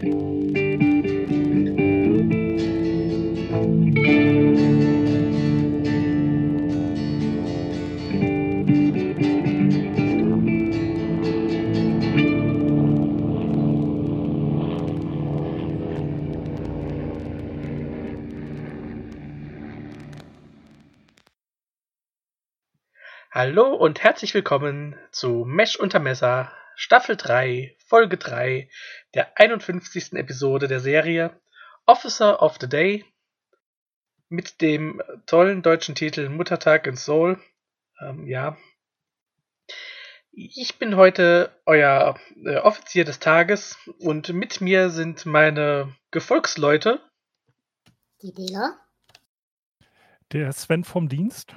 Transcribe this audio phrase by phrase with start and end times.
[0.00, 0.08] Hallo
[23.74, 26.50] und herzlich willkommen zu Mesh unter Messer,
[26.82, 28.70] Staffel 3, Folge 3
[29.12, 30.14] der 51.
[30.14, 31.38] Episode der Serie
[31.84, 33.04] Officer of the Day
[34.30, 37.38] mit dem tollen deutschen Titel Muttertag in Soul.
[38.00, 38.56] Ähm, ja.
[40.30, 47.02] Ich bin heute euer äh, Offizier des Tages und mit mir sind meine Gefolgsleute.
[48.22, 48.80] Die Dela.
[50.32, 51.54] Der Sven vom Dienst.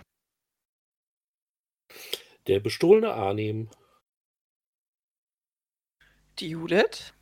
[2.47, 3.69] Der bestohlene Arnim.
[6.39, 7.13] Die Judith.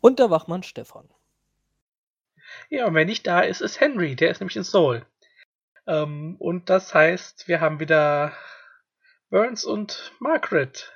[0.00, 1.08] Und der Wachmann Stefan.
[2.70, 4.16] Ja, und wer nicht da ist, ist Henry.
[4.16, 5.04] Der ist nämlich in Seoul.
[5.86, 8.32] Ähm, und das heißt, wir haben wieder
[9.30, 10.92] Burns und Margaret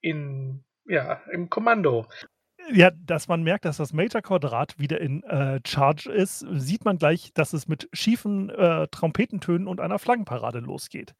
[0.00, 2.06] in, ja, im Kommando.
[2.70, 7.32] Ja, dass man merkt, dass das Major-Quadrat wieder in äh, Charge ist, sieht man gleich,
[7.32, 11.14] dass es mit schiefen äh, Trompetentönen und einer Flaggenparade losgeht.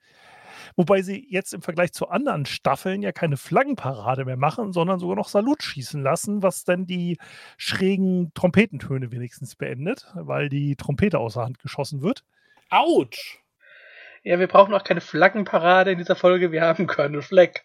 [0.76, 5.16] Wobei sie jetzt im Vergleich zu anderen Staffeln ja keine Flaggenparade mehr machen, sondern sogar
[5.16, 7.18] noch Salut schießen lassen, was dann die
[7.56, 12.24] schrägen Trompetentöne wenigstens beendet, weil die Trompete außer Hand geschossen wird.
[12.70, 13.40] Autsch!
[14.24, 17.64] Ja, wir brauchen auch keine Flaggenparade in dieser Folge, wir haben Colonel Fleck.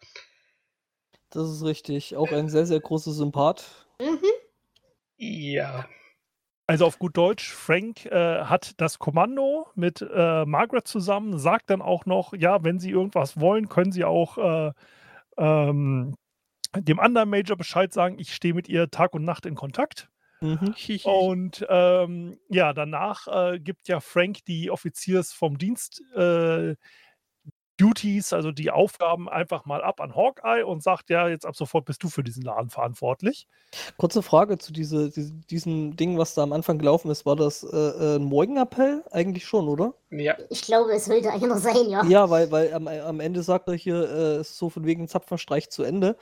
[1.33, 2.15] Das ist richtig.
[2.15, 3.87] Auch ein sehr, sehr großer Sympath.
[3.99, 4.19] Mhm.
[5.17, 5.85] Ja.
[6.65, 11.81] Also auf gut Deutsch, Frank äh, hat das Kommando mit äh, Margaret zusammen, sagt dann
[11.81, 14.71] auch noch, ja, wenn sie irgendwas wollen, können sie auch äh,
[15.37, 16.15] ähm,
[16.75, 20.09] dem anderen Major Bescheid sagen, ich stehe mit ihr Tag und Nacht in Kontakt.
[20.39, 20.73] Mhm.
[21.05, 26.75] Und ähm, ja, danach äh, gibt ja Frank die Offiziers vom Dienst äh,
[27.77, 31.85] Duties, also die Aufgaben einfach mal ab an Hawkeye und sagt, ja, jetzt ab sofort
[31.85, 33.47] bist du für diesen Laden verantwortlich.
[33.97, 37.25] Kurze Frage zu diese, diese, diesem Ding, was da am Anfang gelaufen ist.
[37.25, 39.03] War das äh, äh, ein Morgenappell?
[39.11, 39.95] Eigentlich schon, oder?
[40.11, 40.35] Ja.
[40.49, 42.03] Ich glaube, es sollte einer sein, ja.
[42.05, 45.69] Ja, weil, weil am, am Ende sagt er hier, äh, ist so von wegen Zapfenstreich
[45.71, 46.15] zu Ende.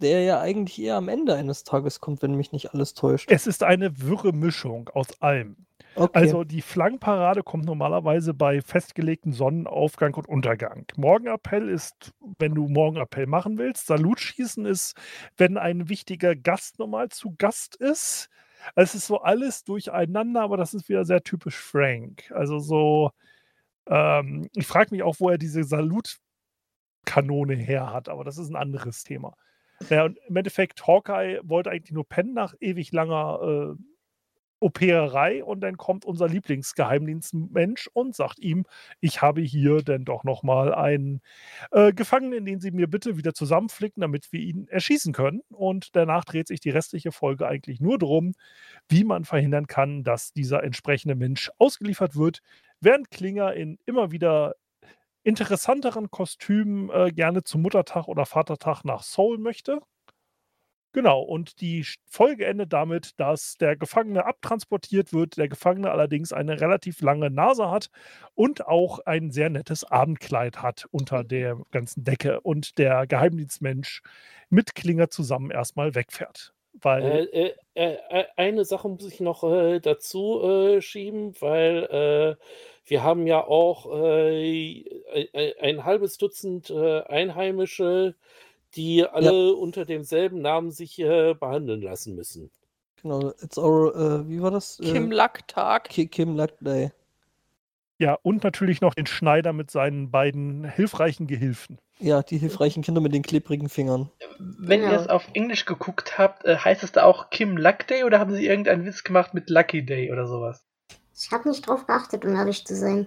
[0.00, 3.30] Der ja eigentlich eher am Ende eines Tages kommt, wenn mich nicht alles täuscht.
[3.30, 5.56] Es ist eine wirre Mischung aus allem.
[5.94, 6.18] Okay.
[6.18, 10.86] Also die Flaggenparade kommt normalerweise bei festgelegten Sonnenaufgang und Untergang.
[10.96, 13.86] Morgenappell ist, wenn du Morgenappell machen willst.
[13.86, 14.96] Salutschießen ist,
[15.36, 18.28] wenn ein wichtiger Gast normal zu Gast ist.
[18.76, 22.30] Es ist so alles durcheinander, aber das ist wieder sehr typisch Frank.
[22.34, 23.10] Also so,
[23.86, 28.56] ähm, ich frage mich auch, wo er diese Salutkanone her hat, aber das ist ein
[28.56, 29.34] anderes Thema.
[29.88, 33.82] Ja, und im Endeffekt, Hawkeye wollte eigentlich nur pennen nach ewig langer äh,
[34.60, 38.64] Opererei und dann kommt unser Lieblingsgeheimdienstmensch und sagt ihm,
[39.00, 41.20] ich habe hier denn doch nochmal einen
[41.72, 45.40] äh, Gefangenen, den Sie mir bitte wieder zusammenflicken, damit wir ihn erschießen können.
[45.50, 48.34] Und danach dreht sich die restliche Folge eigentlich nur darum,
[48.88, 52.40] wie man verhindern kann, dass dieser entsprechende Mensch ausgeliefert wird,
[52.80, 54.54] während Klinger in immer wieder
[55.22, 59.80] interessanteren Kostümen äh, gerne zum Muttertag oder Vatertag nach Seoul möchte.
[60.92, 66.60] Genau, und die Folge endet damit, dass der Gefangene abtransportiert wird, der Gefangene allerdings eine
[66.60, 67.90] relativ lange Nase hat
[68.34, 74.02] und auch ein sehr nettes Abendkleid hat unter der ganzen Decke und der Geheimdienstmensch
[74.48, 76.54] mit Klinger zusammen erstmal wegfährt.
[76.72, 82.44] Weil, Äh, äh, äh, eine Sache muss ich noch äh, dazu äh, schieben, weil äh,
[82.84, 84.84] wir haben ja auch äh,
[85.60, 88.14] ein, halbes Dutzend äh, Einheimische,
[88.76, 92.50] die alle unter demselben Namen sich äh, behandeln lassen müssen.
[93.02, 94.78] Genau, it's our, äh, wie war das?
[94.82, 95.88] Kim äh, Lack-Tag.
[95.88, 96.92] Ki- Kim Luck Day.
[97.98, 101.78] ja, und natürlich noch den Schneider mit seinen beiden hilfreichen Gehilfen.
[101.98, 104.10] Ja, die hilfreichen Kinder mit den klebrigen Fingern.
[104.38, 104.92] Wenn Genau.
[104.92, 108.18] ihr es auf Englisch geguckt habt, äh, heißt es da auch Kim Luck Day oder
[108.18, 110.64] haben sie irgendeinen Witz gemacht mit Lucky Day oder sowas?
[111.14, 113.06] Ich habe nicht drauf geachtet, um ehrlich zu sein.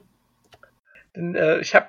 [1.15, 1.87] Denn äh, ich habe,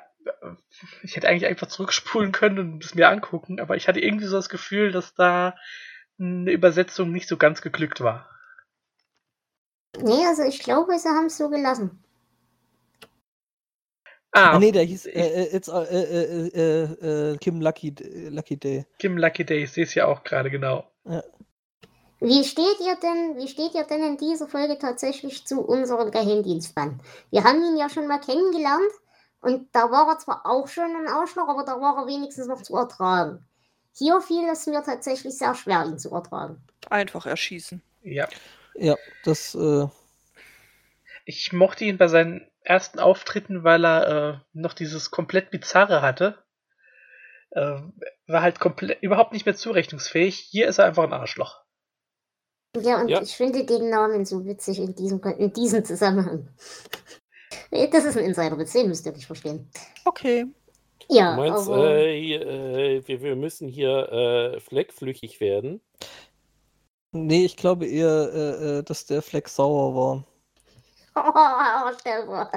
[1.02, 4.36] ich hätte eigentlich einfach zurückspulen können und es mir angucken, aber ich hatte irgendwie so
[4.36, 5.56] das Gefühl, dass da
[6.18, 8.28] eine Übersetzung nicht so ganz geglückt war.
[10.00, 12.04] Nee, also ich glaube, sie haben es so gelassen.
[14.32, 17.94] Ah, Ah, nee, der hieß äh, äh, it's, äh, äh, äh, äh, Kim Lucky,
[18.30, 18.84] Lucky Day.
[18.98, 20.90] Kim Lucky Day, ich sehe es ja auch gerade genau.
[22.18, 27.00] Wie steht ihr denn, wie steht ihr denn in dieser Folge tatsächlich zu unserem Geheimdienstmann?
[27.30, 28.90] Wir haben ihn ja schon mal kennengelernt
[29.44, 32.62] und da war er zwar auch schon ein Arschloch, aber da war er wenigstens noch
[32.62, 33.44] zu ertragen.
[33.96, 36.60] Hier fiel es mir tatsächlich sehr schwer, ihn zu ertragen.
[36.90, 37.80] Einfach erschießen.
[38.02, 38.28] Ja.
[38.74, 39.86] Ja, das, äh,
[41.24, 46.38] Ich mochte ihn bei seinen ersten Auftritten, weil er äh, noch dieses komplett Bizarre hatte.
[47.50, 47.80] Äh,
[48.26, 50.36] war halt komplett überhaupt nicht mehr zurechnungsfähig.
[50.36, 51.62] Hier ist er einfach ein Arschloch.
[52.76, 53.22] Ja, und Ja.
[53.22, 56.48] ich finde den Namen so witzig in diesem, in diesem Zusammenhang.
[57.92, 59.68] Das ist ein Insiderwitz, den müsst ihr nicht verstehen.
[60.04, 60.46] Okay.
[61.08, 65.80] Ja, Du meinst, aber äh, äh, wir, wir müssen hier äh, fleckflüchig werden?
[67.12, 70.24] nee, ich glaube eher, äh, äh, dass der Fleck sauer war.
[71.16, 72.48] Oh, Stefan.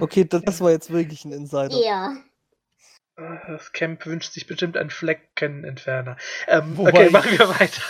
[0.00, 1.74] Okay, das, das war jetzt wirklich ein Insider.
[1.84, 2.16] Ja.
[3.16, 6.16] Das Camp wünscht sich bestimmt einen Fleckenentferner.
[6.46, 7.82] Ähm, okay, machen wir weiter.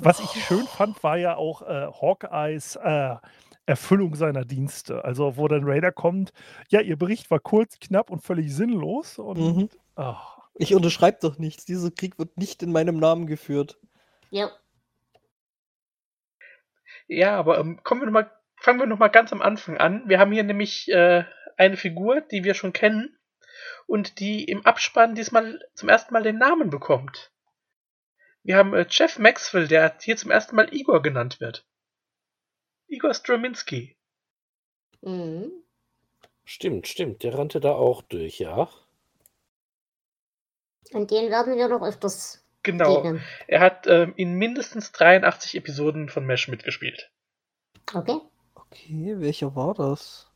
[0.00, 3.16] Was ich schön fand, war ja auch äh, Hawkeyes äh,
[3.66, 5.04] Erfüllung seiner Dienste.
[5.04, 6.32] Also, wo dann Raider kommt,
[6.70, 9.18] ja, ihr Bericht war kurz, knapp und völlig sinnlos.
[9.18, 9.68] Und Mhm.
[9.96, 11.64] ach, Ich unterschreibe doch nichts.
[11.64, 13.78] Dieser Krieg wird nicht in meinem Namen geführt.
[14.30, 14.50] Ja.
[17.06, 20.02] Ja, aber ähm, kommen wir noch mal, fangen wir noch mal ganz am Anfang an.
[20.06, 21.24] Wir haben hier nämlich äh,
[21.56, 23.16] eine Figur, die wir schon kennen
[23.86, 27.32] und die im Abspann diesmal zum ersten Mal den Namen bekommt.
[28.42, 31.64] Wir haben äh, Jeff Maxwell, der hier zum ersten Mal Igor genannt wird.
[32.88, 33.96] Igor Straminski.
[35.02, 35.50] Mhm.
[36.44, 37.22] Stimmt, stimmt.
[37.22, 38.68] Der rannte da auch durch, ja.
[40.92, 42.96] Und den werden wir noch öfters Genau.
[42.96, 43.22] begegnen.
[43.46, 47.10] Er hat ähm, in mindestens 83 Episoden von Mesh mitgespielt.
[47.94, 48.18] Okay.
[48.54, 50.30] Okay, welcher war das?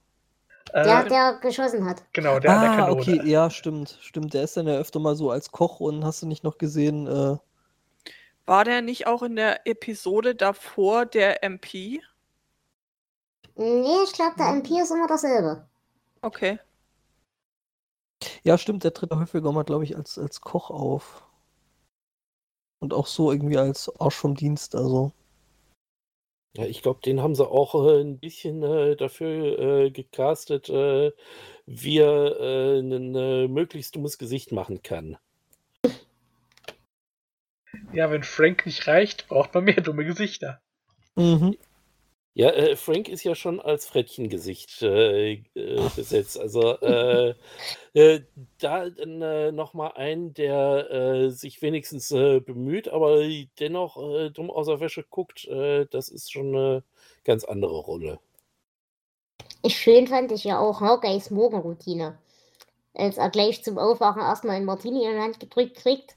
[0.72, 2.02] Äh, Der, der geschossen hat.
[2.12, 3.00] genau, der an der ah, Kanone.
[3.00, 4.32] okay, ja, stimmt, stimmt.
[4.34, 7.06] Der ist dann ja öfter mal so als Koch und hast du nicht noch gesehen,
[7.06, 7.36] äh,
[8.46, 12.02] War der nicht auch in der Episode davor der MP?
[13.56, 15.66] Nee, ich glaube, der MP ist immer dasselbe.
[16.22, 16.58] Okay.
[18.42, 21.26] ja, stimmt, der tritt häufiger mal, glaube ich, als, als Koch auf.
[22.80, 25.12] Und auch so irgendwie als Arsch vom Dienst, also.
[26.56, 31.12] Ja, ich glaube, den haben sie auch äh, ein bisschen äh, dafür äh, gecastet, äh,
[31.66, 35.18] wie er äh, ein äh, möglichst dummes Gesicht machen kann.
[37.94, 40.60] Ja, wenn Frank nicht reicht, braucht man mehr dumme Gesichter.
[41.16, 41.56] Mhm.
[42.36, 46.38] Ja, äh, Frank ist ja schon als Frettchengesicht äh, äh, besetzt.
[46.38, 47.34] Also äh,
[47.94, 48.22] äh,
[48.58, 53.20] da dann äh, nochmal ein, der äh, sich wenigstens äh, bemüht, aber
[53.60, 56.82] dennoch äh, dumm aus der Wäsche guckt, äh, das ist schon eine
[57.22, 58.18] ganz andere Rolle.
[59.62, 62.18] Ich schön fand ich ja auch Hawkeyes Morgenroutine.
[62.94, 66.16] Als er gleich zum Aufwachen erstmal einen Martini in die Hand gedrückt kriegt.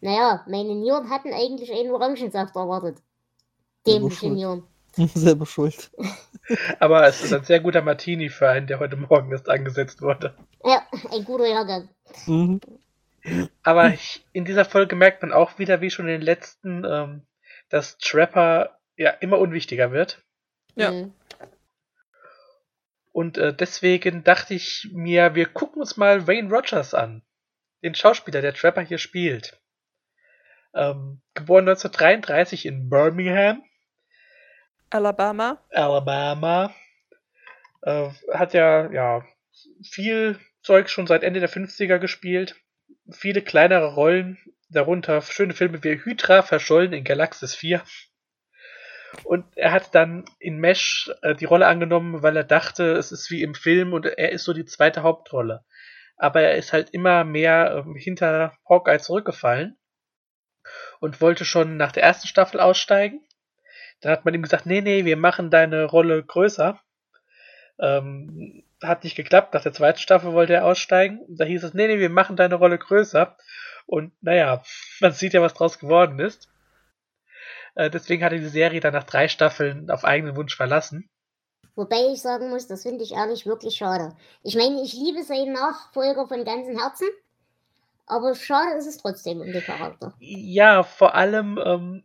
[0.00, 2.98] Naja, meine Nieren hatten eigentlich einen Orangensaft erwartet.
[3.86, 4.22] Schuld.
[4.22, 4.64] Nieren.
[5.14, 5.90] Selber schuld.
[6.80, 10.34] Aber es ist ein sehr guter Martini für einen, der heute Morgen erst angesetzt wurde.
[10.64, 10.82] Ja,
[11.12, 11.88] ein guter Jahrgang.
[12.26, 12.60] Mhm.
[13.62, 17.22] Aber ich, in dieser Folge merkt man auch wieder, wie schon in den letzten, ähm,
[17.68, 20.22] dass Trapper ja immer unwichtiger wird.
[20.76, 20.92] Ja.
[20.92, 21.12] Mhm.
[23.12, 27.22] Und äh, deswegen dachte ich mir, wir gucken uns mal Wayne Rogers an.
[27.82, 29.58] Den Schauspieler, der Trapper hier spielt.
[30.76, 33.62] Ähm, geboren 1933 in Birmingham,
[34.90, 35.58] Alabama.
[35.70, 36.74] Alabama.
[37.82, 39.24] Äh, hat ja, ja
[39.82, 42.56] viel Zeug schon seit Ende der 50er gespielt.
[43.10, 44.38] Viele kleinere Rollen,
[44.68, 47.82] darunter schöne Filme wie Hydra, verschollen in Galaxis 4.
[49.24, 53.30] Und er hat dann in Mesh äh, die Rolle angenommen, weil er dachte, es ist
[53.30, 55.64] wie im Film und er ist so die zweite Hauptrolle.
[56.16, 59.76] Aber er ist halt immer mehr ähm, hinter Hawkeye zurückgefallen
[61.00, 63.20] und wollte schon nach der ersten Staffel aussteigen.
[64.00, 66.78] Dann hat man ihm gesagt, nee, nee, wir machen deine Rolle größer.
[67.78, 69.54] Ähm, hat nicht geklappt.
[69.54, 71.20] Nach der zweiten Staffel wollte er aussteigen.
[71.28, 73.36] Da hieß es, nee, nee, wir machen deine Rolle größer.
[73.86, 74.62] Und naja,
[75.00, 76.48] man sieht ja, was draus geworden ist.
[77.74, 81.08] Äh, deswegen hat er die Serie dann nach drei Staffeln auf eigenen Wunsch verlassen.
[81.74, 84.16] Wobei ich sagen muss, das finde ich ehrlich wirklich schade.
[84.42, 87.08] Ich meine, ich liebe seinen Nachfolger von ganzem Herzen,
[88.06, 90.14] aber schade ist es trotzdem um den Charakter.
[90.18, 92.04] Ja, vor allem ähm,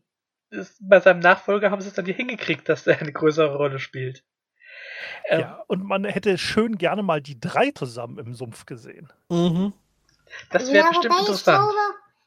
[0.50, 3.80] ist, bei seinem Nachfolger haben sie es dann hier hingekriegt, dass er eine größere Rolle
[3.80, 4.24] spielt.
[5.26, 9.12] Ähm, ja, und man hätte schön gerne mal die drei zusammen im Sumpf gesehen.
[9.30, 9.74] Mhm.
[10.50, 11.58] Das wäre ja, bestimmt wobei ich interessant.
[11.58, 11.78] glaube,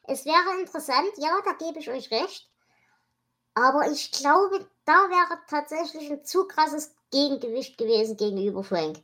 [0.07, 2.49] es wäre interessant, ja, da gebe ich euch recht.
[3.53, 8.97] Aber ich glaube, da wäre tatsächlich ein zu krasses Gegengewicht gewesen gegenüber Frank.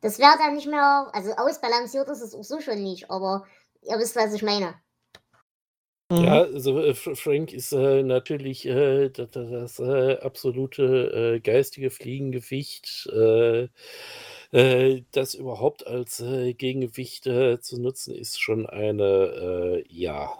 [0.00, 3.46] Das wäre dann nicht mehr, also ausbalanciert ist es auch so schon nicht, aber
[3.82, 4.80] ihr wisst, was ich meine.
[6.10, 6.24] Mhm.
[6.24, 13.06] Ja, also äh, Frank ist äh, natürlich äh, das, das äh, absolute äh, geistige Fliegengewicht.
[13.12, 13.68] Äh,
[14.52, 20.32] äh, das überhaupt als äh, Gegengewicht äh, zu nutzen, ist schon eine, äh, ja.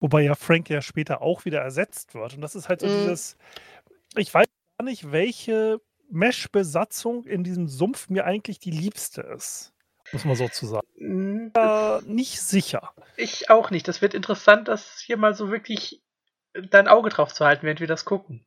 [0.00, 2.34] Wobei ja Frank ja später auch wieder ersetzt wird.
[2.34, 2.90] Und das ist halt so Mhm.
[2.90, 3.36] dieses,
[4.16, 4.46] ich weiß
[4.78, 9.73] gar nicht, welche Mesh-Besatzung in diesem Sumpf mir eigentlich die liebste ist.
[10.14, 10.86] Muss man so zu sagen.
[10.96, 12.92] Mm, Äh, nicht sicher.
[13.16, 13.88] Ich auch nicht.
[13.88, 16.00] Das wird interessant, das hier mal so wirklich
[16.70, 18.46] dein Auge drauf zu halten, während wir das gucken.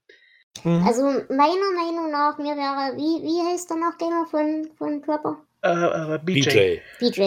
[0.63, 0.83] Mhm.
[0.87, 5.37] Also meiner Meinung nach, mir wäre, wie, wie heißt der Nachgänger von, von Trapper?
[5.61, 6.79] Äh, äh, BJ.
[6.99, 7.09] BJ.
[7.11, 7.21] BJ.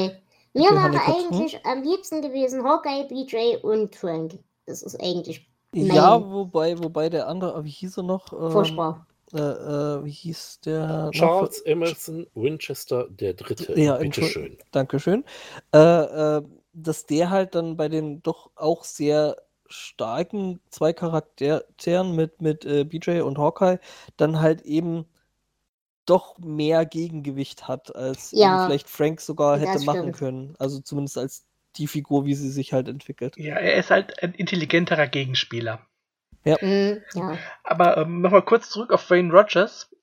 [0.53, 1.01] Mir wäre hm?
[1.07, 4.39] eigentlich am liebsten gewesen Hawkeye, BJ und Frank.
[4.67, 8.33] Das ist eigentlich Ja, wobei, wobei der andere, wie hieß er noch?
[8.33, 9.07] Ähm, furchtbar.
[9.33, 11.07] Äh, äh, wie hieß der?
[11.07, 11.11] noch?
[11.13, 13.79] Charles Emerson Winchester der Dritte.
[13.81, 14.59] Ja, Bitteschön.
[14.73, 15.25] Dankeschön.
[15.73, 19.37] Äh, äh, dass der halt dann bei den doch auch sehr
[19.69, 23.79] starken zwei Charakteren mit, mit äh, BJ und Hawkeye
[24.17, 25.07] dann halt eben
[26.07, 30.17] doch mehr Gegengewicht hat, als Ja, vielleicht Frank sogar das hätte machen stimmt.
[30.17, 30.55] können.
[30.59, 31.47] Also zumindest als
[31.77, 33.37] die Figur, wie sie sich halt entwickelt.
[33.37, 35.87] Ja, er ist halt ein intelligenterer Gegenspieler.
[36.61, 37.39] Mhm, ja.
[37.65, 39.95] Aber ähm, nochmal kurz zurück auf Wayne Rogers.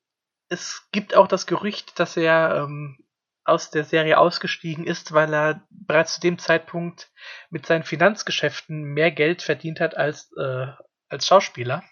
[0.50, 2.98] Es gibt auch das Gerücht, dass er ähm,
[3.44, 7.12] aus der Serie ausgestiegen ist, weil er bereits zu dem Zeitpunkt
[7.50, 10.67] mit seinen Finanzgeschäften mehr Geld verdient hat als, äh,
[11.10, 11.84] als Schauspieler.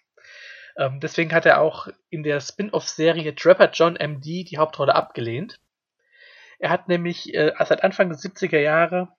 [0.78, 5.60] Ähm, deswegen hat er auch in der Spin-off-Serie Trapper John MD die Hauptrolle abgelehnt.
[6.60, 9.10] Er hat nämlich äh, seit Anfang der 70er Jahre,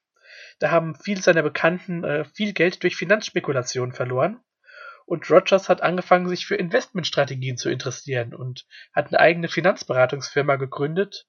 [0.58, 4.40] da haben viele seiner Bekannten äh, viel Geld durch Finanzspekulationen verloren.
[5.06, 11.28] Und Rogers hat angefangen, sich für Investmentstrategien zu interessieren und hat eine eigene Finanzberatungsfirma gegründet,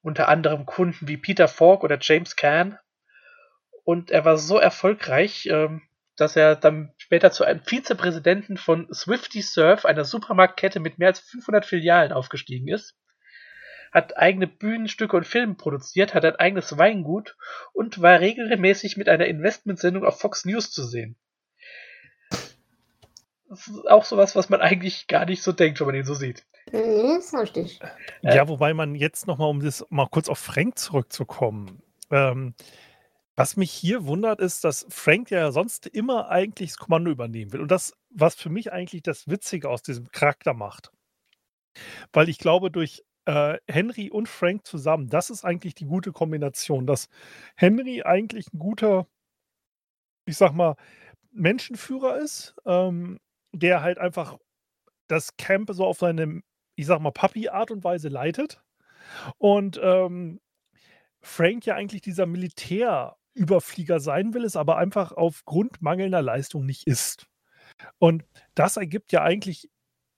[0.00, 2.78] unter anderem Kunden wie Peter Falk oder James Caan.
[3.84, 5.82] Und er war so erfolgreich, ähm,
[6.16, 11.20] dass er dann später zu einem Vizepräsidenten von Swifty Surf, einer Supermarktkette mit mehr als
[11.20, 12.96] 500 Filialen, aufgestiegen ist.
[13.92, 17.36] Hat eigene Bühnenstücke und Filme produziert, hat ein eigenes Weingut
[17.74, 21.16] und war regelmäßig mit einer Investmentsendung auf Fox News zu sehen.
[23.50, 26.14] Das ist auch sowas, was man eigentlich gar nicht so denkt, wenn man ihn so
[26.14, 26.46] sieht.
[26.70, 27.80] Mhm, ist richtig.
[28.22, 32.54] Äh, Ja, wobei man jetzt nochmal, um das mal kurz auf Frank zurückzukommen, ähm,
[33.34, 37.60] was mich hier wundert, ist, dass Frank ja sonst immer eigentlich das Kommando übernehmen will.
[37.60, 40.92] Und das, was für mich eigentlich das Witzige aus diesem Charakter macht.
[42.12, 46.86] Weil ich glaube, durch äh, Henry und Frank zusammen, das ist eigentlich die gute Kombination,
[46.86, 47.08] dass
[47.56, 49.08] Henry eigentlich ein guter,
[50.24, 50.76] ich sag mal,
[51.32, 53.18] Menschenführer ist, ähm,
[53.52, 54.38] der halt einfach
[55.08, 56.42] das Camp so auf seine,
[56.76, 58.62] ich sag mal, Papi-Art und Weise leitet.
[59.38, 60.40] Und ähm,
[61.20, 67.26] Frank ja eigentlich dieser Militärüberflieger sein will, es aber einfach aufgrund mangelnder Leistung nicht ist.
[67.98, 69.68] Und das ergibt ja eigentlich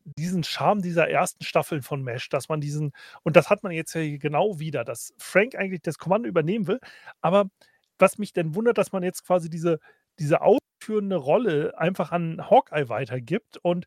[0.04, 3.94] diesen Charme dieser ersten Staffeln von Mesh, dass man diesen, und das hat man jetzt
[3.94, 6.80] ja hier genau wieder, dass Frank eigentlich das Kommando übernehmen will,
[7.20, 7.50] aber
[7.98, 9.78] was mich denn wundert, dass man jetzt quasi diese,
[10.18, 10.40] diese
[10.82, 13.86] ausführende Rolle einfach an Hawkeye weitergibt und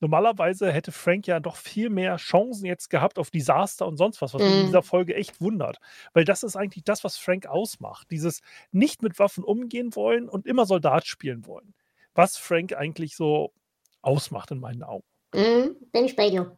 [0.00, 4.32] normalerweise hätte Frank ja doch viel mehr Chancen jetzt gehabt auf Desaster und sonst was,
[4.32, 4.66] was mich in Mhm.
[4.66, 5.78] dieser Folge echt wundert.
[6.14, 8.10] Weil das ist eigentlich das, was Frank ausmacht.
[8.10, 8.40] Dieses
[8.72, 11.74] nicht mit Waffen umgehen wollen und immer Soldat spielen wollen.
[12.14, 13.52] Was Frank eigentlich so
[14.00, 15.04] ausmacht in meinen Augen.
[15.34, 16.56] Mhm, bin ich bei dir.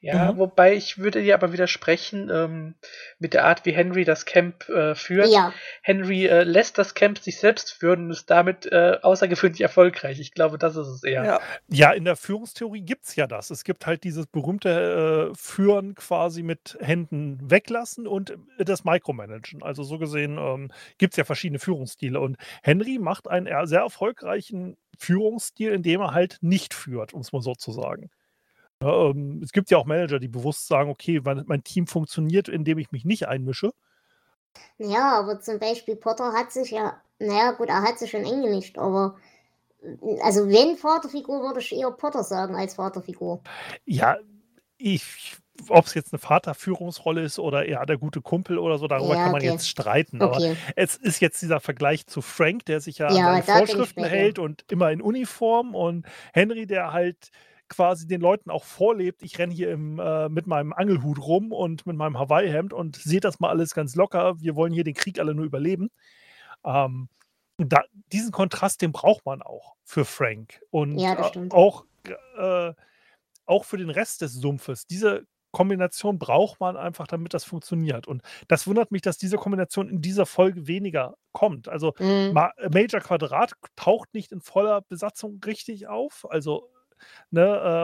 [0.00, 0.38] Ja, Mhm.
[0.38, 2.74] wobei ich würde dir aber widersprechen ähm,
[3.18, 5.30] mit der Art, wie Henry das Camp äh, führt.
[5.30, 5.52] Ja,
[5.82, 10.20] Henry äh, lässt das Camp sich selbst führen und ist damit äh, außergewöhnlich erfolgreich.
[10.20, 11.24] Ich glaube, das ist es eher.
[11.24, 11.40] Ja.
[11.68, 13.50] Ja, in der Führungstheorie gibt es ja das.
[13.50, 19.62] Es gibt halt dieses berühmte äh, Führen quasi mit Händen weglassen und äh, das Micromanagen.
[19.62, 22.20] Also so gesehen ähm, gibt es ja verschiedene Führungsstile.
[22.20, 27.42] Und Henry macht einen sehr erfolgreichen Führungsstil, indem er halt nicht führt, um es mal
[27.42, 28.10] so zu sagen.
[28.84, 32.48] Ja, ähm, es gibt ja auch Manager, die bewusst sagen, okay, mein, mein Team funktioniert,
[32.48, 33.72] indem ich mich nicht einmische.
[34.78, 38.78] ja, aber zum Beispiel Potter hat sich ja, naja gut, er hat sich schon eingemischt,
[38.78, 39.16] aber
[39.82, 43.42] äh, also wenn Vaterfigur, würde ich eher Potter sagen als Vaterfigur.
[43.86, 44.18] Ja,
[44.78, 45.36] ich,
[45.68, 49.24] ob es jetzt eine Vaterführungsrolle ist oder eher der gute Kumpel oder so, darüber Ja,
[49.24, 49.46] kann man okay.
[49.50, 50.22] jetzt streiten.
[50.22, 50.56] Aber Okay.
[50.76, 54.64] es ist jetzt dieser Vergleich zu Frank, der sich ja, Ja, an Vorschriften hält und
[54.70, 57.30] immer in Uniform und Henry, der halt
[57.74, 61.86] quasi den Leuten auch vorlebt, ich renne hier im, äh, mit meinem Angelhut rum und
[61.86, 65.18] mit meinem Hawaii-Hemd und seht das mal alles ganz locker, wir wollen hier den Krieg
[65.18, 65.90] alle nur überleben.
[66.64, 67.08] Ähm,
[67.58, 71.84] da, diesen Kontrast, den braucht man auch für Frank und Ja, äh, auch,
[72.38, 72.72] äh,
[73.46, 74.86] auch für den Rest des Sumpfes.
[74.86, 78.08] Diese Kombination braucht man einfach, damit das funktioniert.
[78.08, 81.68] Und das wundert mich, dass diese Kombination in dieser Folge weniger kommt.
[81.68, 82.32] Also Mhm.
[82.32, 86.26] Ma Major Quadrat taucht nicht in voller Besatzung richtig auf.
[86.28, 86.68] Also
[87.30, 87.42] ne,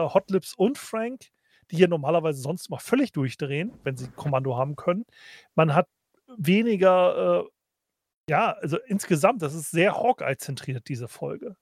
[0.09, 1.27] äh, Hot Lips und Frank,
[1.71, 5.05] die hier normalerweise sonst mal völlig durchdrehen, wenn sie Kommando haben können.
[5.55, 5.87] Man hat
[6.37, 7.49] weniger, äh,
[8.29, 11.57] Ja, also insgesamt, das ist sehr Hawkeye-zentriert, diese Folge.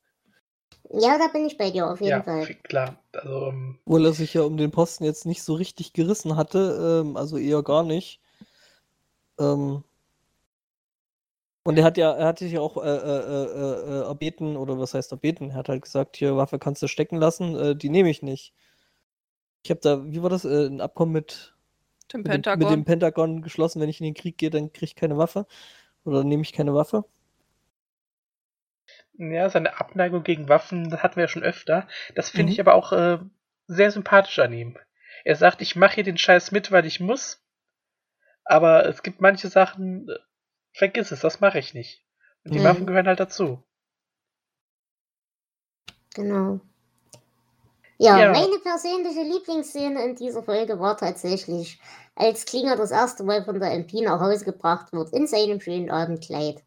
[0.92, 2.48] Ja, da bin ich bei dir auf jeden Ja, Fall.
[2.64, 3.04] klar.
[3.14, 7.02] Also, ähm, Obwohl er sich ja um den Posten jetzt nicht so richtig gerissen hatte,
[7.06, 8.22] ähm, also eher gar nicht.
[9.40, 9.84] Ähm,
[11.64, 14.80] und er hat ja, er hatte sich ja auch äh, äh, äh, äh, erbeten, oder
[14.80, 15.52] was heißt erbeten?
[15.52, 18.54] Er hat halt gesagt, hier, Waffe kannst du stecken lassen, äh, die nehme ich nicht.
[19.64, 21.56] Ich habe da, wie war das, äh, ein Abkommen mit,
[22.14, 22.72] Dem mit, dem, mit Pentagon.
[22.72, 25.48] dem Pentagon geschlossen, wenn ich in den Krieg gehe, dann kriege ich keine Waffe.
[26.06, 27.06] Oder nehme ich keine Waffe.
[29.18, 31.88] ja, seine Abneigung gegen Waffen, das hatten wir ja schon öfter.
[32.16, 32.54] Das finde Mhm.
[32.54, 33.20] ich aber auch äh,
[33.68, 34.78] sehr sympathisch an ihm.
[35.24, 37.44] Er sagt, ich mache hier den Scheiß mit, weil ich muss.
[38.44, 40.16] Aber es gibt manche Sachen, äh,
[40.80, 42.04] vergiss es, das mache ich nicht.
[42.46, 42.64] Und die Mhm.
[42.64, 43.64] Waffen gehören halt dazu.
[46.16, 46.60] Genau.
[47.98, 48.32] Ja, Ja.
[48.32, 51.80] meine persönliche Lieblingsszene in dieser Folge war tatsächlich,
[52.16, 55.92] als Klinger das erste Mal von der MP nach Hause gebracht wird, in seinem schönen
[55.92, 56.64] Abendkleid.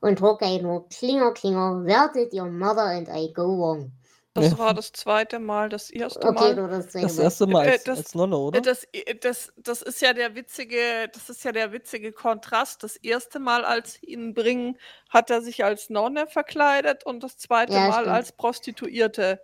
[0.00, 3.92] Und Hawkeye nur, Klinger, Klinger, where did your mother and I go wrong?
[4.34, 4.58] Das Ja.
[4.58, 6.68] war das zweite Mal, das erste Okay, Mal.
[6.92, 8.60] das erste Mal Äh, als, das- als Nonne, oder?
[8.62, 8.86] Das,
[9.20, 12.82] das, das ist ja der witzige, das ist ja der witzige Kontrast.
[12.82, 14.78] Das erste Mal, als ihn bringen,
[15.10, 18.08] hat er sich als Nonne verkleidet und das zweite Ja, Mal stimmt.
[18.08, 19.42] als Prostituierte.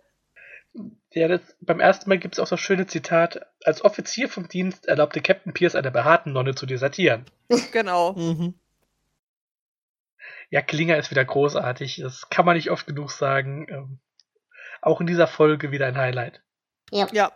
[1.13, 4.87] Ja, das, beim ersten Mal gibt es auch das schöne Zitat: Als Offizier vom Dienst
[4.87, 7.25] erlaubte Captain Pierce einer behaarten Nonne zu desertieren.
[7.73, 8.13] Genau.
[8.13, 8.55] Mhm.
[10.49, 11.97] Ja, Klinger ist wieder großartig.
[12.01, 13.99] Das kann man nicht oft genug sagen.
[14.81, 16.41] Auch in dieser Folge wieder ein Highlight.
[16.91, 17.07] Ja.
[17.11, 17.31] Ja.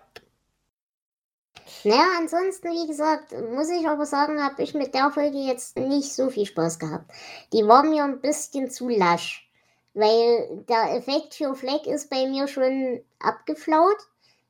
[1.83, 6.13] Naja, ansonsten, wie gesagt, muss ich aber sagen, habe ich mit der Folge jetzt nicht
[6.13, 7.11] so viel Spaß gehabt.
[7.51, 9.49] Die war mir ein bisschen zu lasch,
[9.93, 13.97] weil der Effekt für Fleck ist bei mir schon abgeflaut.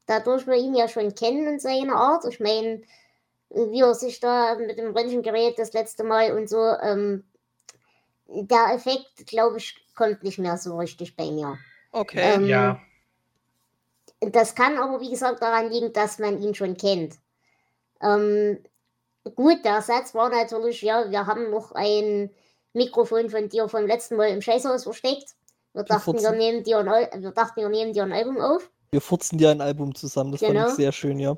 [0.05, 2.25] Dadurch wir ihn ja schon kennen in seiner Art.
[2.25, 2.81] Ich meine,
[3.49, 7.23] wie er sich da mit dem Röntgengerät das letzte Mal und so, ähm,
[8.27, 11.57] der Effekt, glaube ich, kommt nicht mehr so richtig bei mir.
[11.93, 12.19] Okay.
[12.35, 12.79] Ähm, Ja,
[14.19, 17.15] Das kann aber, wie gesagt, daran liegen, dass man ihn schon kennt.
[18.01, 18.59] Ähm,
[19.35, 22.29] gut, der Satz war natürlich, ja, wir haben noch ein
[22.73, 25.35] Mikrofon von dir vom letzten Mal im Scheißhaus versteckt.
[25.73, 26.37] Wir dachten, wir Furzen.
[26.37, 28.69] nehmen, dir ein, wir dachten, wir nehmen dir ein Album auf.
[28.91, 30.67] Wir furzen dir ein Album zusammen, das fand Genau.
[30.67, 31.35] ich sehr schön, ja.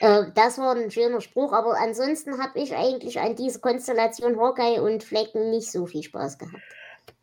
[0.00, 4.80] Äh, das war ein schöner Spruch, aber ansonsten habe ich eigentlich an diese Konstellation Hawkeye
[4.80, 6.62] und Flecken nicht so viel Spaß gehabt.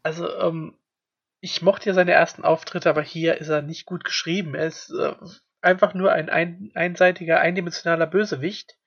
[0.04, 0.76] also ähm,
[1.44, 4.56] ich mochte ja seine ersten Auftritte, aber hier ist er nicht gut geschrieben.
[4.56, 5.14] Er ist äh,
[5.62, 8.78] einfach nur ein, ein einseitiger, eindimensionaler Bösewicht.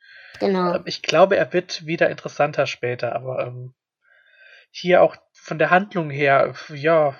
[0.40, 0.76] Genau.
[0.76, 3.74] Ähm, ich glaube, er wird wieder interessanter später, aber ähm,
[4.70, 7.14] hier auch von der Handlung her, ja,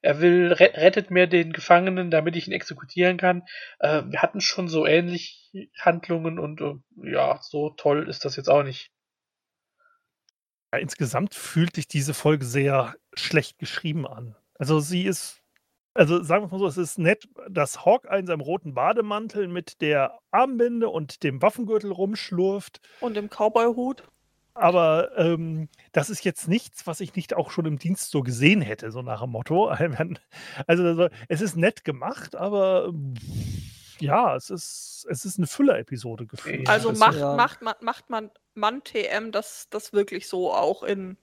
[0.00, 3.42] er will, re rettet mir den Gefangenen, damit ich ihn exekutieren kann.
[3.80, 8.48] Äh, wir hatten schon so ähnlich Handlungen und äh, ja, so toll ist das jetzt
[8.48, 8.91] auch nicht.
[10.72, 14.34] Ja, insgesamt fühlt sich diese Folge sehr schlecht geschrieben an.
[14.58, 15.42] Also sie ist,
[15.92, 19.82] also sagen wir mal so, es ist nett, dass Hawkeye in seinem roten Bademantel mit
[19.82, 22.80] der Armbinde und dem Waffengürtel rumschlurft.
[23.00, 24.04] Und im Cowboy-Hut.
[24.54, 28.60] Aber ähm, das ist jetzt nichts, was ich nicht auch schon im Dienst so gesehen
[28.60, 29.70] hätte, so nach dem Motto.
[30.66, 33.14] Also, also es ist nett gemacht, aber ähm,
[34.00, 36.68] ja, es ist, es ist eine Füller-Episode gefühlt.
[36.68, 37.34] Also Das- macht, ja.
[37.36, 41.16] macht man, macht man, man TM das, das wirklich so auch in.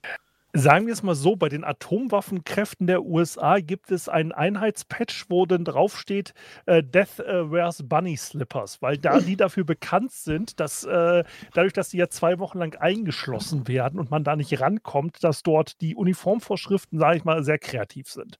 [0.51, 5.45] Sagen wir es mal so, bei den Atomwaffenkräften der USA gibt es einen Einheitspatch, wo
[5.45, 6.33] dann draufsteht,
[6.65, 11.73] äh, Death äh, wears Bunny Slippers, weil da die dafür bekannt sind, dass äh, dadurch,
[11.73, 15.81] dass die ja zwei Wochen lang eingeschlossen werden und man da nicht rankommt, dass dort
[15.81, 18.39] die Uniformvorschriften, sage ich mal, sehr kreativ sind.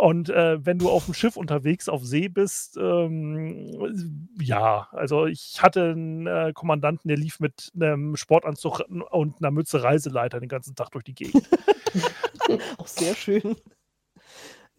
[0.00, 5.58] Und äh, wenn du auf dem Schiff unterwegs auf See bist, ähm, ja, also ich
[5.60, 10.74] hatte einen äh, Kommandanten, der lief mit einem Sportanzug und einer Mütze Reiseleiter den ganzen
[10.74, 11.46] Tag durch die Gegend.
[12.78, 13.56] Auch sehr schön.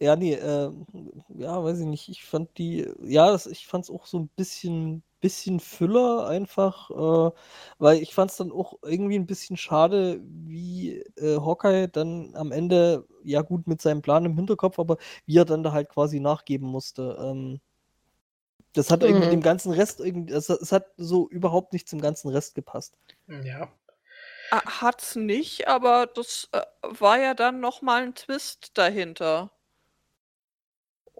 [0.02, 0.70] Ja, nee, äh,
[1.28, 2.08] ja, weiß ich nicht.
[2.08, 6.90] Ich fand die, ja, das, ich fand es auch so ein bisschen, bisschen Füller einfach,
[6.90, 7.30] äh,
[7.78, 12.50] weil ich fand es dann auch irgendwie ein bisschen schade, wie äh, Hawkeye dann am
[12.50, 16.18] Ende, ja gut, mit seinem Plan im Hinterkopf, aber wie er dann da halt quasi
[16.20, 17.16] nachgeben musste.
[17.20, 17.60] Ähm,
[18.74, 19.30] das hat irgendwie Mhm.
[19.30, 22.98] dem ganzen Rest irgendwie, es, es hat so überhaupt nicht zum ganzen Rest gepasst.
[23.44, 23.68] Ja.
[24.50, 29.50] Ah, Hat's nicht, aber das äh, war ja dann nochmal ein Twist dahinter.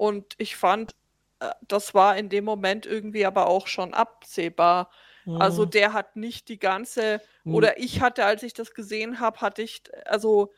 [0.03, 0.97] Und ich fand,
[1.39, 4.91] äh, das war in dem Moment irgendwie aber auch schon absehbar.
[5.39, 5.71] Also Mhm.
[5.71, 7.55] der hat nicht die ganze, Mhm.
[7.55, 10.53] oder ich hatte, als ich das gesehen habe, hatte ich, also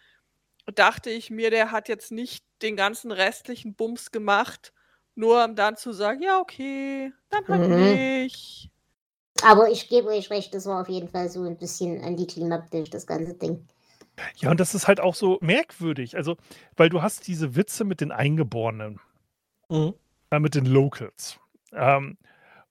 [0.74, 4.72] dachte ich mir, der hat jetzt nicht den ganzen restlichen Bums gemacht,
[5.14, 8.24] nur um dann zu sagen, ja, okay, dann halt Mhm.
[8.24, 8.70] nicht.
[9.42, 13.06] Aber ich gebe euch recht, das war auf jeden Fall so ein bisschen antiklimatisch, das
[13.06, 13.68] ganze Ding.
[14.36, 16.16] Ja, und das ist halt auch so merkwürdig.
[16.16, 16.36] Also,
[16.76, 19.00] weil du hast diese Witze mit den Eingeborenen,
[19.74, 19.94] Mhm.
[20.30, 21.38] äh, mit den Locals.
[21.72, 22.16] Ähm,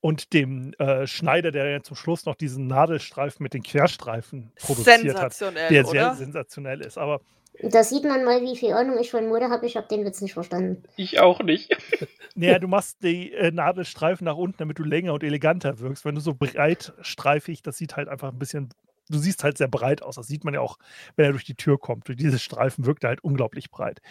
[0.02, 5.16] und dem äh, Schneider, der ja zum Schluss noch diesen Nadelstreifen mit den Querstreifen produziert
[5.18, 6.16] hat, Sensationell, der sehr oder?
[6.16, 6.98] sensationell ist.
[6.98, 7.22] Aber
[7.62, 9.66] Da sieht man mal, wie viel Ahnung ich von Mode habe.
[9.66, 10.84] Ich habe den Witz nicht verstanden.
[10.98, 11.70] Ich auch nicht.
[12.36, 16.04] naja, du machst die äh, Nadelstreifen nach unten, damit du länger und eleganter wirkst.
[16.04, 18.70] Wenn du so breitstreifig, das sieht halt einfach ein bisschen,
[19.10, 20.16] du siehst halt sehr breit aus.
[20.16, 20.78] Das sieht man ja auch,
[21.16, 22.08] wenn er durch die Tür kommt.
[22.08, 24.02] Durch diese Streifen wirkt er halt unglaublich breit.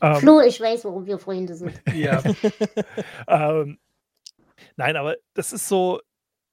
[0.00, 1.80] Ähm, Flo, ich weiß, warum wir Freunde sind.
[1.94, 2.22] Ja.
[3.26, 3.78] Ähm,
[4.76, 6.00] nein, aber das ist so,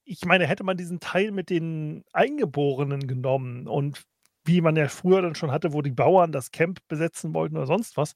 [0.05, 4.03] ich meine, hätte man diesen Teil mit den Eingeborenen genommen und
[4.45, 7.67] wie man ja früher dann schon hatte, wo die Bauern das Camp besetzen wollten oder
[7.67, 8.15] sonst was,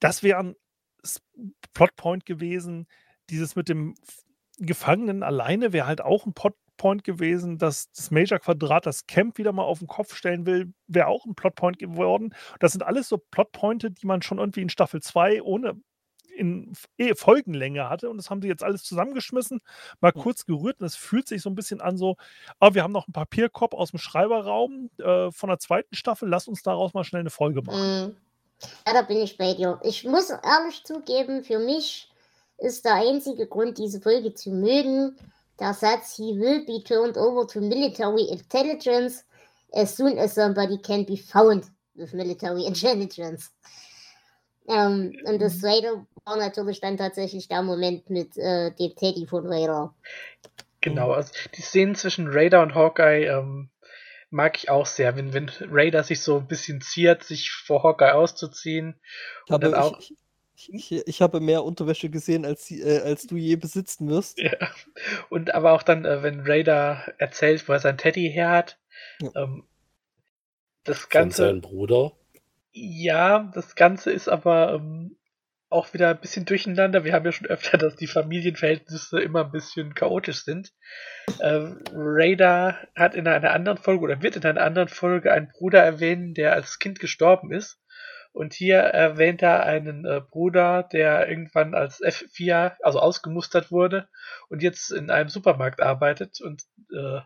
[0.00, 0.56] das wäre ein
[1.72, 2.86] Plotpoint gewesen.
[3.28, 3.94] Dieses mit dem
[4.58, 6.34] Gefangenen alleine wäre halt auch ein
[6.80, 11.08] Plotpoint gewesen, dass das Major-Quadrat das Camp wieder mal auf den Kopf stellen will, wäre
[11.08, 12.34] auch ein Plotpoint geworden.
[12.58, 15.78] Das sind alles so Plotpointe, die man schon irgendwie in Staffel 2 ohne
[16.34, 19.60] in eh Folgenlänge hatte und das haben sie jetzt alles zusammengeschmissen,
[20.00, 20.20] mal Mhm.
[20.20, 22.16] kurz gerührt und es fühlt sich so ein bisschen an so,
[22.60, 26.48] ah, wir haben noch einen Papierkorb aus dem Schreiberraum äh, von der zweiten Staffel, lass
[26.48, 28.06] uns daraus mal schnell eine Folge machen.
[28.06, 28.16] Mhm.
[28.86, 29.80] Ja, da bin ich bei dir.
[29.82, 32.10] Ich muss ehrlich zugeben, für mich
[32.56, 35.16] ist der einzige Grund, diese Folge zu mögen,
[35.60, 39.24] der Satz, he will be turned over to military intelligence
[39.72, 43.50] as soon as somebody can be found with military intelligence.
[44.68, 49.46] Ähm, und das zweite war natürlich dann tatsächlich der Moment mit äh, dem Teddy von
[49.46, 49.94] Raider.
[50.80, 53.70] Genau, also die Szenen zwischen Raider und Hawkeye ähm,
[54.30, 58.14] mag ich auch sehr, wenn, wenn Raider sich so ein bisschen ziert, sich vor Hawkeye
[58.14, 58.98] auszuziehen.
[59.46, 60.14] Ich Und dann auch, ich,
[60.68, 64.38] ich, ich, habe mehr Unterwäsche gesehen, als, sie- äh, als du je besitzen wirst.
[64.38, 64.50] ja.
[65.30, 68.78] Und aber auch dann, äh, wenn Raider erzählt, wo er sein Teddy her hat.
[69.22, 69.30] Ja.
[69.36, 69.64] Ähm,
[70.84, 72.12] das Von Ganze, seinem Bruder.
[72.72, 75.16] ja, das Ganze ist aber ähm,
[75.68, 77.04] auch wieder ein bisschen durcheinander.
[77.04, 80.72] Wir haben ja schon öfter, dass die Familienverhältnisse immer ein bisschen chaotisch sind.
[81.40, 85.82] Ähm, Raider hat in einer anderen Folge oder wird in einer anderen Folge einen Bruder
[85.82, 87.78] erwähnen, der als Kind gestorben ist.
[88.32, 94.08] Und hier erwähnt er einen äh, Bruder, der irgendwann als F4, also ausgemustert wurde
[94.48, 96.62] und jetzt in einem Supermarkt arbeitet und
[96.92, 97.20] äh,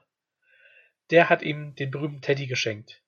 [1.11, 3.03] der hat ihm den berühmten Teddy geschenkt.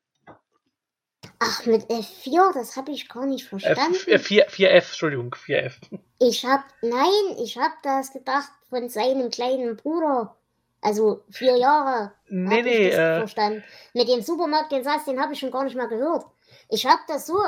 [1.39, 3.95] Ach, mit F4, das habe ich gar nicht verstanden.
[3.95, 5.75] F, äh, 4, 4F, Entschuldigung, 4F.
[6.19, 10.35] Ich hab, nein, ich hab das gedacht von seinem kleinen Bruder.
[10.81, 12.13] Also vier Jahre.
[12.29, 13.63] Nee, nee, äh, verstanden.
[13.93, 16.25] Mit dem Supermarkt, den Satz, den habe ich schon gar nicht mehr gehört.
[16.69, 17.39] Ich hab das so,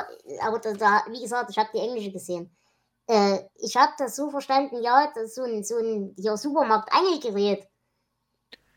[0.43, 2.55] aber da, wie gesagt, ich habe die englische gesehen.
[3.07, 7.67] Äh, ich habe das so verstanden, ja, das ist so ein, so ein hier Supermarkt-Angelgerät.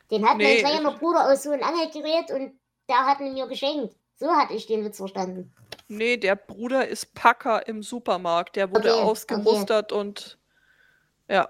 [0.10, 3.48] Den hat Nee, mein kleiner Bruder aus so ein Angelgerät und der hat ihn mir
[3.48, 3.96] geschenkt.
[4.15, 5.54] So hatte ich den Witz verstanden.
[5.88, 8.56] Nee, der Bruder ist Packer im Supermarkt.
[8.56, 10.38] Der wurde Okay, ausgemustert und
[11.28, 11.50] ja.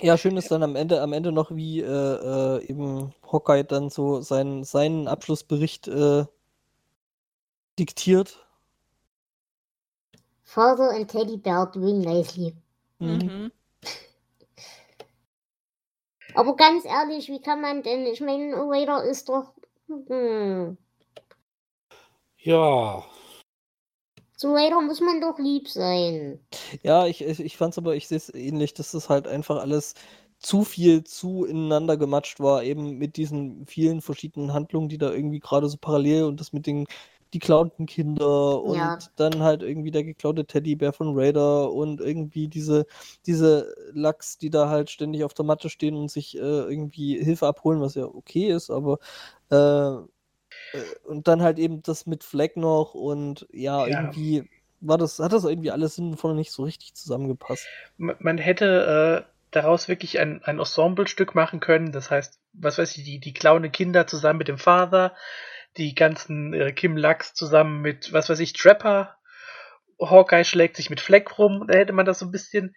[0.00, 3.90] Ja, schön ist dann am Ende, am Ende noch, wie äh, äh, eben Hawkeye dann
[3.90, 6.24] so seinen, seinen Abschlussbericht äh,
[7.78, 8.46] diktiert.
[10.44, 12.54] Father and Teddy Bear doing nicely.
[12.98, 13.18] Mhm.
[13.18, 13.52] Mhm.
[16.34, 18.06] Aber ganz ehrlich, wie kann man denn?
[18.06, 19.52] Ich meine, Raider ist doch.
[19.88, 20.76] Hm,
[22.38, 23.04] Ja,
[24.42, 26.40] zu Raider muss man doch lieb sein.
[26.82, 29.94] Ja, ich, ich, ich fand's aber, ich sehe es ähnlich, dass das halt einfach alles
[30.38, 35.38] zu viel zu ineinander gematscht war, eben mit diesen vielen verschiedenen Handlungen, die da irgendwie
[35.40, 36.86] gerade so parallel und das mit den
[37.32, 39.12] die geklauten Kinder und Ja.
[39.16, 42.84] dann halt irgendwie der geklaute Teddybär von Raider und irgendwie diese,
[43.24, 47.46] diese Lachs, die da halt ständig auf der Matte stehen und sich äh, irgendwie Hilfe
[47.46, 48.98] abholen, was ja okay ist, aber
[49.50, 50.06] äh,
[51.04, 54.00] und dann halt eben das mit Fleck noch und ja, Ja.
[54.00, 54.48] irgendwie
[54.80, 57.66] war das, hat das irgendwie alles sinnvoll nicht so richtig zusammengepasst.
[57.98, 61.92] man man hätte äh, daraus wirklich ein, ein Ensemblestück machen können.
[61.92, 65.14] Das heißt, was weiß ich, die, die klauen Kinder zusammen mit dem Vater,
[65.76, 69.16] die ganzen äh, Kim Lachs zusammen mit, was weiß ich, Trapper.
[70.00, 71.66] Hawkeye schlägt sich mit Fleck rum.
[71.68, 72.74] Da hätte man das so ein bisschen.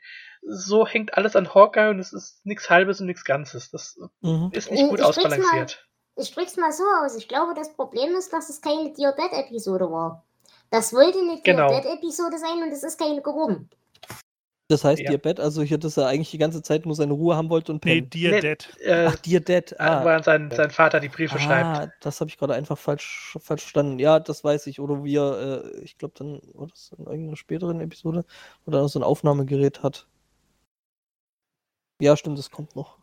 [0.47, 3.71] So hängt alles an Hawkeye und es ist nichts Halbes und nichts Ganzes.
[3.71, 4.49] Das Mhm.
[4.51, 5.88] ist nicht gut Ich ausbalanciert.
[6.17, 7.15] Ich sprich's mal so aus.
[7.15, 10.23] Ich glaube, das Problem ist, dass es keine Dear Dead-Episode war.
[10.71, 11.69] Das wollte eine Dear Genau.
[11.69, 13.69] Dead-Episode sein und es ist keine geworden.
[14.67, 15.10] Das heißt, Ja.
[15.12, 17.71] Dear Bed, also hier, dass er eigentlich die ganze Zeit nur seine Ruhe haben wollte
[17.71, 18.10] und Nee, pennen.
[18.10, 18.78] Dear Nee, Dead.
[18.80, 19.71] Äh, Ach, Dear Dead.
[19.78, 21.65] wo Ah, er sein, sein Vater die Briefe schreibt.
[21.89, 23.99] ah das habe ich gerade einfach falsch, falsch verstanden.
[23.99, 24.80] Ja, das weiß ich.
[24.80, 28.25] Oder wie er, äh, ich glaube, dann war das in irgendeiner späteren Episode,
[28.65, 30.08] wo er so ein Aufnahmegerät hat.
[32.01, 32.97] Ja, stimmt, das kommt noch.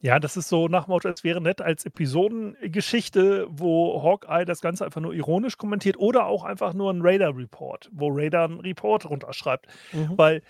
[0.00, 4.84] Ja, das ist so nach Motto, es wäre nett als Episodengeschichte, wo Hawkeye das Ganze
[4.84, 9.66] einfach nur ironisch kommentiert oder auch einfach nur ein Radar-Report, wo Radar einen Report runterschreibt.
[9.92, 10.12] Mhm.
[10.18, 10.42] Weil,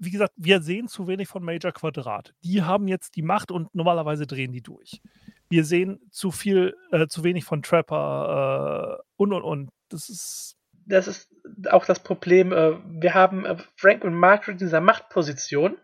[0.00, 2.34] wie gesagt, wir sehen zu wenig von Major Quadrat.
[2.42, 5.02] Die haben jetzt die Macht und normalerweise drehen die durch.
[5.50, 9.70] Wir sehen zu viel, äh, zu wenig von Trapper äh, und und und.
[9.90, 10.56] Das ist.
[10.86, 11.30] Das ist
[11.70, 12.52] auch das Problem.
[12.52, 15.76] Äh, wir haben äh, Frank und Margaret in dieser Machtposition.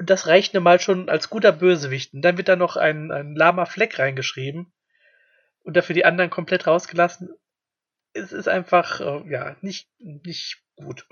[0.00, 2.14] Und das reicht nun mal schon als guter Bösewicht.
[2.14, 4.72] Und dann wird da noch ein, ein lahmer Fleck reingeschrieben.
[5.62, 7.28] Und dafür die anderen komplett rausgelassen.
[8.14, 11.06] Es ist einfach, äh, ja, nicht, nicht gut.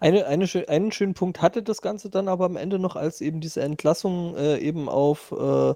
[0.00, 3.42] Eine, eine, einen schönen Punkt hatte das Ganze dann aber am Ende noch, als eben
[3.42, 5.74] diese Entlassung äh, eben auf äh,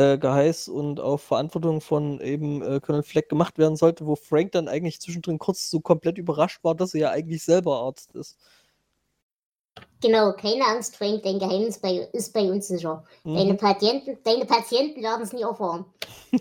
[0.00, 4.52] äh, Geheiß und auf Verantwortung von eben äh, Colonel Fleck gemacht werden sollte, wo Frank
[4.52, 8.38] dann eigentlich zwischendrin kurz so komplett überrascht war, dass er ja eigentlich selber Arzt ist.
[10.02, 13.04] Genau, keine Angst, Frank, dein Geheimnis bei, ist bei uns sicher.
[13.24, 13.56] Deine, Mhm.
[13.56, 15.86] Patienten, deine Patienten werden es nie erfahren.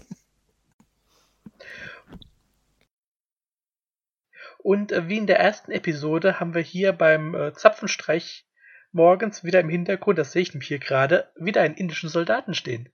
[4.60, 8.48] Und äh, wie in der ersten Episode haben wir hier beim äh, Zapfenstreich
[8.92, 12.90] morgens wieder im Hintergrund, das sehe ich nämlich hier gerade, wieder einen indischen Soldaten stehen.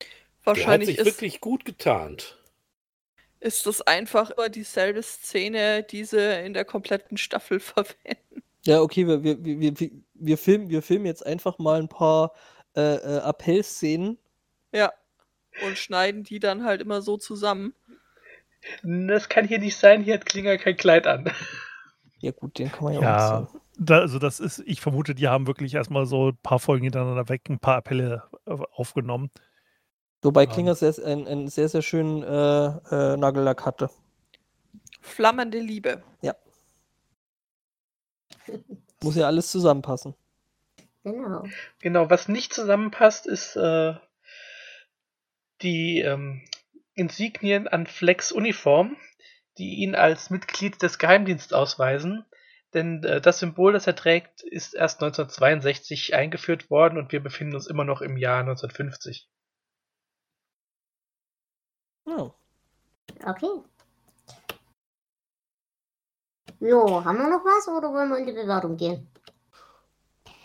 [0.00, 2.39] Der hat Wahrscheinlich sich ist, wirklich gut getarnt.
[3.40, 8.42] Ist das einfach immer dieselbe Szene, die sie in der kompletten Staffel verwenden.
[8.64, 12.32] Ja, okay, wir, wir, wir, wir, wir, filmen, wir filmen jetzt einfach mal ein paar
[12.76, 14.18] äh, äh, Appellszenen.
[14.72, 14.92] Ja.
[15.66, 17.74] Und schneiden die dann halt immer so zusammen.
[18.82, 21.32] Das kann hier nicht sein, hier hat Klinger kein Kleid an.
[22.18, 23.60] Ja, gut, den kann man ja, auch Ja, sehen.
[23.78, 27.30] da, also das ist, ich vermute, die haben wirklich erstmal so ein paar Folgen hintereinander
[27.30, 29.30] weg, ein paar Appelle äh, aufgenommen.
[30.22, 30.50] Wobei Ähm.
[30.50, 33.90] Klinger sehr, einen, einen sehr, sehr schönen äh, äh, Nagellack hatte.
[35.00, 36.02] Flammende Liebe.
[39.02, 40.14] Muss ja alles zusammenpassen.
[41.04, 41.44] Genau.
[41.80, 43.94] Genau, was nicht zusammenpasst, ist äh,
[45.62, 46.42] die ähm,
[46.94, 48.96] Insignien an Flex Uniform,
[49.56, 52.26] die ihn als Mitglied des Geheimdienstes ausweisen.
[52.74, 57.54] Denn äh, das Symbol, das er trägt, ist erst 1962 eingeführt worden und wir befinden
[57.54, 59.28] uns immer noch im Jahr 1950.
[62.06, 62.34] Ja.
[63.24, 63.62] Okay.
[66.60, 69.08] Jo, haben wir noch was oder wollen wir in die Bewertung gehen?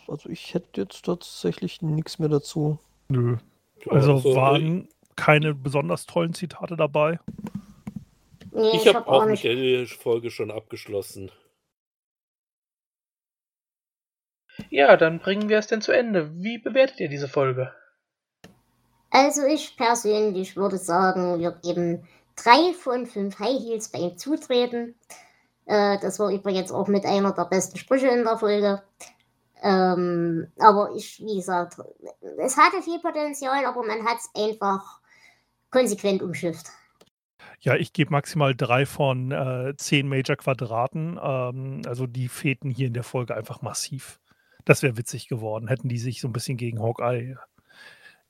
[0.07, 2.79] Also ich hätte jetzt tatsächlich nichts mehr dazu.
[3.09, 3.37] Nö.
[3.89, 7.19] Also also, waren keine besonders tollen Zitate dabei.
[8.51, 9.43] Nee, Ich ich, habe hab auch nicht.
[9.43, 11.31] der Folge schon abgeschlossen.
[14.69, 16.31] Ja, dann bringen wir es denn zu Ende.
[16.35, 17.73] Wie bewertet ihr diese Folge?
[19.15, 24.93] Also ich persönlich würde sagen, wir geben drei von fünf High Heels beim Zutreten.
[25.63, 28.83] Äh, das war übrigens auch mit einer der besten Sprüche in der Folge.
[29.63, 31.77] Ähm, aber ich, wie gesagt,
[32.39, 34.99] es hatte viel Potenzial, aber man hat es einfach
[35.71, 36.65] konsequent umschifft.
[37.61, 41.17] Ja, ich gebe maximal drei von äh, zehn Major Quadraten.
[41.23, 44.19] Ähm, also die fehlten hier in der Folge einfach massiv.
[44.65, 47.37] Das wäre witzig geworden, hätten die sich so ein bisschen gegen Hawkeye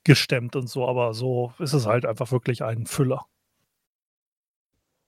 [0.06, 3.26] gestemmt und so, aber so ist es halt einfach wirklich ein Füller.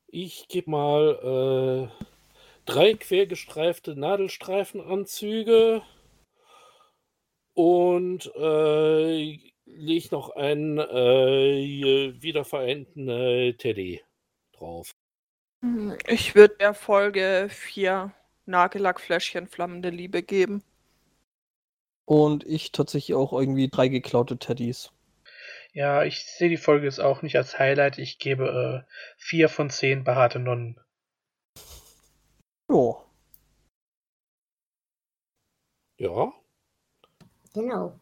[0.07, 2.05] Ich gebe mal äh,
[2.65, 5.81] drei quergestreifte Nadelstreifenanzüge
[7.53, 14.01] und äh, lege noch einen äh, wiedervereinten äh, Teddy
[14.53, 14.91] drauf.
[16.07, 18.13] Ich würde der Folge vier
[18.45, 20.63] Nagellackfläschchen flammende Liebe geben.
[22.07, 24.91] Und ich tatsächlich auch irgendwie drei geklaute Teddys.
[25.73, 27.99] Ja, ich sehe die Folge jetzt auch nicht als Highlight.
[27.99, 30.79] Ich gebe äh, vier von zehn behaarte Nonnen.
[32.69, 33.03] Ja.
[35.99, 36.33] Ja,
[37.57, 37.99] Genau.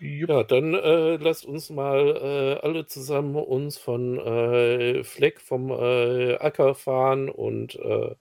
[0.00, 6.34] Ja, dann äh, lasst uns mal äh, alle zusammen uns von äh, Fleck vom äh,
[6.36, 8.16] Acker fahren und äh,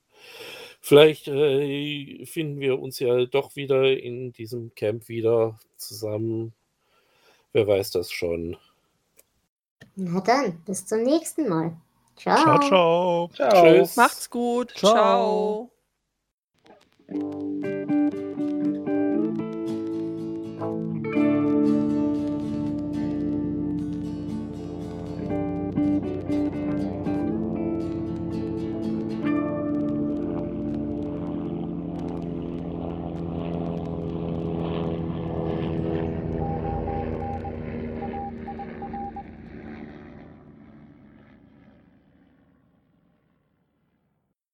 [0.80, 6.54] vielleicht äh, finden wir uns ja doch wieder in diesem Camp wieder zusammen.
[7.54, 8.58] Wer weiß das schon.
[9.96, 11.76] Na dann, bis zum nächsten Mal.
[12.16, 13.30] Ciao, ciao.
[13.34, 13.64] Ciao.
[13.64, 13.96] Tschüss.
[13.96, 14.74] Macht's gut.
[14.76, 15.72] Ciao.
[17.08, 17.59] Ciao.